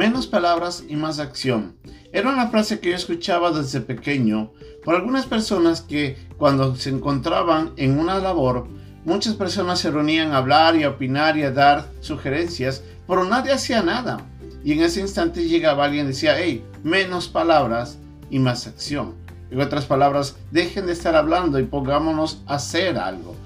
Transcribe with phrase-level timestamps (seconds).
[0.00, 1.76] Menos palabras y más acción.
[2.10, 4.50] Era una frase que yo escuchaba desde pequeño
[4.82, 8.66] por algunas personas que cuando se encontraban en una labor,
[9.04, 13.52] muchas personas se reunían a hablar y a opinar y a dar sugerencias, pero nadie
[13.52, 14.26] hacía nada.
[14.64, 17.98] Y en ese instante llegaba alguien y decía, hey, menos palabras
[18.30, 19.16] y más acción.
[19.50, 23.36] En otras palabras, dejen de estar hablando y pongámonos a hacer algo.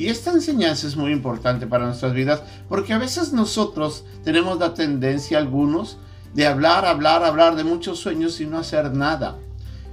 [0.00, 4.72] Y esta enseñanza es muy importante para nuestras vidas porque a veces nosotros tenemos la
[4.72, 5.98] tendencia, algunos,
[6.32, 9.36] de hablar, hablar, hablar de muchos sueños y no hacer nada.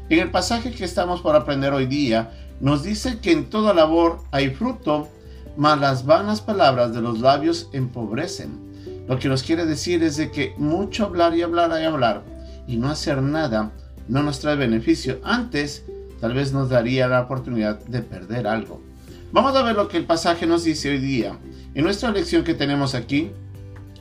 [0.07, 2.31] En el pasaje que estamos por aprender hoy día,
[2.61, 5.09] nos dice que en toda labor hay fruto,
[5.57, 9.03] mas las vanas palabras de los labios empobrecen.
[9.09, 12.23] Lo que nos quiere decir es de que mucho hablar y hablar y hablar
[12.65, 13.73] y no hacer nada
[14.07, 15.19] no nos trae beneficio.
[15.25, 15.83] Antes,
[16.21, 18.86] tal vez nos daría la oportunidad de perder algo.
[19.31, 21.37] Vamos a ver lo que el pasaje nos dice hoy día
[21.75, 23.31] en nuestra lección que tenemos aquí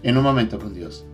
[0.03, 1.05] en un momento con Dios.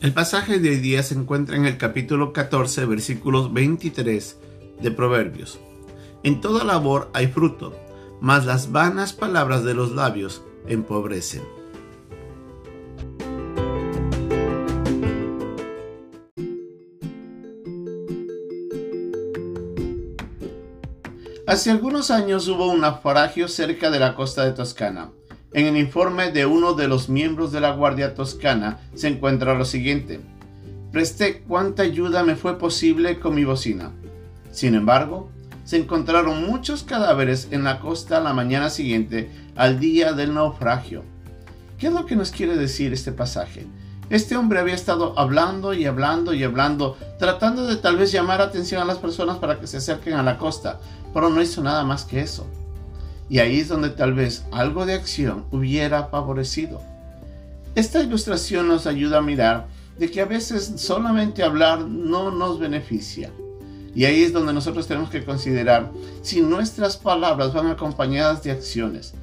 [0.00, 4.38] El pasaje de hoy día se encuentra en el capítulo 14, versículos 23
[4.80, 5.58] de Proverbios.
[6.22, 7.72] En toda labor hay fruto,
[8.20, 11.42] mas las vanas palabras de los labios empobrecen.
[21.46, 25.12] Hace algunos años hubo un naufragio cerca de la costa de Toscana.
[25.52, 29.64] En el informe de uno de los miembros de la Guardia Toscana se encuentra lo
[29.64, 30.18] siguiente.
[30.90, 33.92] Presté cuánta ayuda me fue posible con mi bocina.
[34.56, 35.28] Sin embargo,
[35.64, 41.02] se encontraron muchos cadáveres en la costa la mañana siguiente al día del naufragio.
[41.76, 43.66] ¿Qué es lo que nos quiere decir este pasaje?
[44.08, 48.80] Este hombre había estado hablando y hablando y hablando, tratando de tal vez llamar atención
[48.80, 50.80] a las personas para que se acerquen a la costa,
[51.12, 52.46] pero no hizo nada más que eso.
[53.28, 56.80] Y ahí es donde tal vez algo de acción hubiera favorecido.
[57.74, 59.66] Esta ilustración nos ayuda a mirar
[59.98, 63.30] de que a veces solamente hablar no nos beneficia.
[63.96, 65.90] Y ahí es donde nosotros tenemos que considerar
[66.22, 69.14] si nuestras palabras van acompañadas de acciones.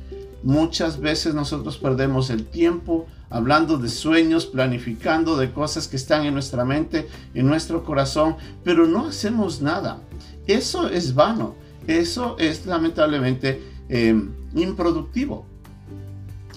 [0.44, 6.34] Muchas veces nosotros perdemos el tiempo hablando de sueños, planificando de cosas que están en
[6.34, 8.36] nuestra mente, en nuestro corazón,
[8.66, 10.02] pero no hacemos nada.
[10.48, 11.56] Eso es vano.
[11.88, 15.46] Eso es lamentablemente Em, improductivo.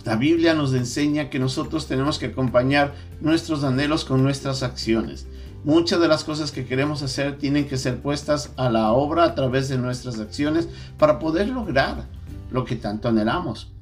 [0.05, 5.27] La Biblia nos enseña que nosotros tenemos que acompañar nuestros anhelos con nuestras acciones.
[5.67, 9.35] Muchas de las cosas que queremos hacer tienen que ser puestas a la obra a
[9.35, 12.07] través de nuestras acciones para poder lograr
[12.53, 13.73] lo que tanto anhelamos.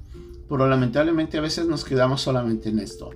[0.48, 3.10] Pero lamentablemente a veces nos quedamos solamente en esto.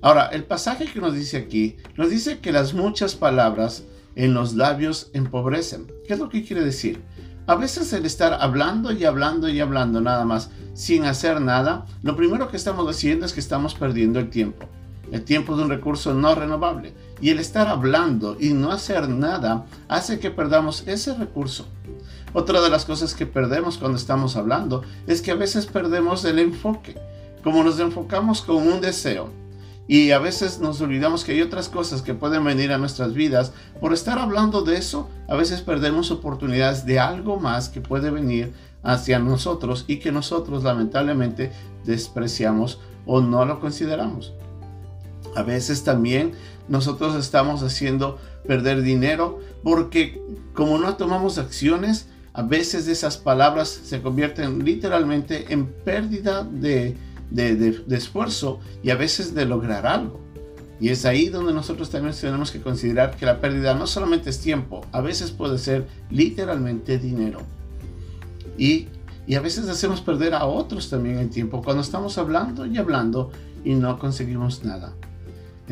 [0.00, 3.84] Ahora, el pasaje que nos dice aquí, nos dice que las muchas palabras
[4.16, 5.86] en los labios empobrecen.
[6.04, 7.00] ¿Qué es lo que quiere decir?
[7.46, 12.16] A veces el estar hablando y hablando y hablando nada más sin hacer nada, lo
[12.16, 14.66] primero que estamos haciendo es que estamos perdiendo el tiempo.
[15.12, 19.66] El tiempo es un recurso no renovable y el estar hablando y no hacer nada
[19.86, 21.66] hace que perdamos ese recurso.
[22.32, 26.38] Otra de las cosas que perdemos cuando estamos hablando es que a veces perdemos el
[26.38, 26.96] enfoque.
[27.44, 29.30] Como nos enfocamos con un deseo,
[29.86, 33.52] y a veces nos olvidamos que hay otras cosas que pueden venir a nuestras vidas.
[33.80, 38.54] Por estar hablando de eso, a veces perdemos oportunidades de algo más que puede venir
[38.82, 41.52] hacia nosotros y que nosotros lamentablemente
[41.84, 44.32] despreciamos o no lo consideramos.
[45.34, 46.32] A veces también
[46.68, 50.20] nosotros estamos haciendo perder dinero porque
[50.54, 56.96] como no tomamos acciones, a veces esas palabras se convierten literalmente en pérdida de,
[57.30, 60.20] de, esfuerzo y a veces de lograr algo.
[60.80, 64.40] Y es ahí donde nosotros también tenemos que considerar que la pérdida no solamente es
[64.40, 67.40] tiempo, a veces puede ser literalmente dinero.
[68.58, 68.88] Y,
[69.26, 73.30] y a veces hacemos perder a otros también el tiempo cuando estamos hablando y hablando
[73.64, 74.92] y no conseguimos nada.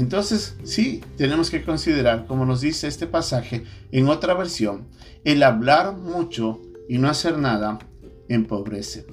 [0.00, 4.87] Entonces, sí, tenemos que considerar, como nos dice este pasaje en otra versión,
[5.25, 7.79] el hablar mucho y no hacer nada
[8.26, 9.06] empobrece.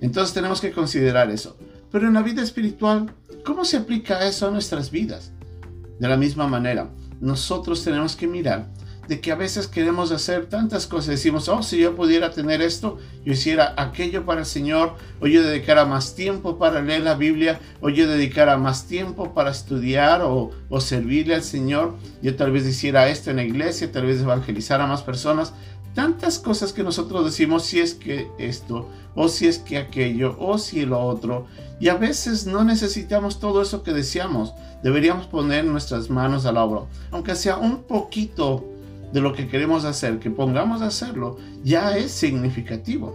[0.00, 1.58] Entonces tenemos que considerar eso.
[1.92, 3.12] Pero en la vida espiritual,
[3.44, 5.32] ¿cómo se aplica eso a nuestras vidas?
[6.00, 6.88] De la misma manera,
[7.20, 8.70] nosotros tenemos que mirar
[9.08, 11.08] de que a veces queremos hacer tantas cosas.
[11.08, 15.42] Decimos, oh, si yo pudiera tener esto, yo hiciera aquello para el Señor, o yo
[15.42, 20.50] dedicara más tiempo para leer la Biblia, o yo dedicara más tiempo para estudiar o,
[20.68, 21.94] o servirle al Señor.
[22.22, 25.52] Yo tal vez hiciera esto en la iglesia, tal vez evangelizara a más personas.
[25.96, 30.58] tantas cosas que nosotros decimos si es que esto, o si es que aquello, o
[30.58, 31.46] si lo otro.
[31.80, 34.52] Y a veces no necesitamos todo eso que deseamos.
[34.82, 36.82] Deberíamos poner nuestras manos al obra.
[37.10, 38.62] Aunque sea un poquito
[39.12, 43.14] de lo que queremos hacer, que pongamos a hacerlo, ya es significativo.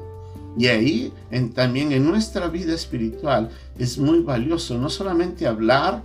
[0.57, 1.13] Y ahí
[1.53, 6.03] también en nuestra vida espiritual es muy valioso no solamente hablar,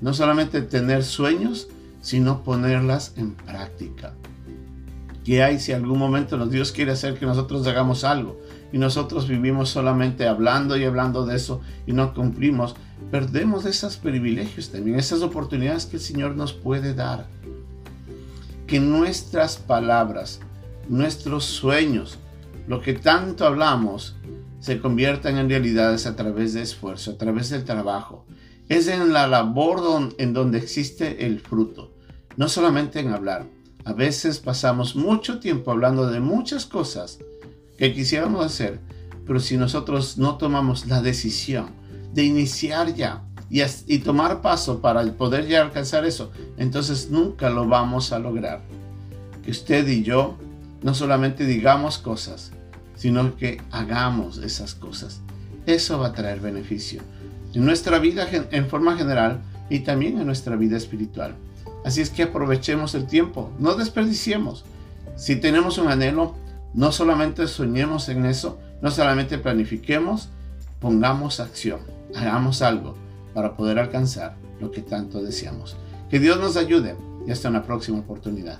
[0.00, 1.68] no solamente tener sueños,
[2.00, 4.14] sino ponerlas en práctica.
[5.24, 8.40] ¿Qué hay si algún momento Dios quiere hacer que nosotros hagamos algo
[8.72, 12.76] y nosotros vivimos solamente hablando y hablando de eso y no cumplimos?
[13.10, 17.26] Perdemos esos privilegios también, esas oportunidades que el Señor nos puede dar.
[18.66, 20.40] Que nuestras palabras,
[20.88, 22.18] nuestros sueños,
[22.66, 24.16] lo que tanto hablamos,
[24.60, 28.26] se conviertan en realidades a través de esfuerzo, a través del trabajo.
[28.68, 31.92] Es en la labor en donde existe el fruto,
[32.36, 33.46] no solamente en hablar.
[33.84, 37.20] A veces pasamos mucho tiempo hablando de muchas cosas
[37.78, 38.80] que quisiéramos hacer,
[39.24, 41.66] pero si nosotros no tomamos la decisión
[42.12, 48.12] de iniciar ya y, tomar paso para poder ya alcanzar eso, entonces nunca lo vamos
[48.12, 48.60] a lograr.
[49.44, 50.36] Que usted y yo
[50.82, 52.52] no solamente digamos cosas,
[52.96, 55.20] sino que hagamos esas cosas.
[55.66, 57.02] Eso va a traer beneficio
[57.54, 59.40] en nuestra vida en forma general
[59.70, 61.34] y también en nuestra vida espiritual.
[61.84, 64.64] Así es que aprovechemos el tiempo, no desperdiciemos.
[65.14, 66.34] Si tenemos un anhelo,
[66.74, 70.28] no solamente soñemos en eso, no solamente planifiquemos,
[70.80, 71.80] pongamos acción,
[72.14, 73.05] hagamos algo
[73.36, 75.76] para poder alcanzar lo que tanto deseamos.
[76.08, 76.96] Que Dios nos ayude
[77.26, 78.58] y hasta una próxima oportunidad.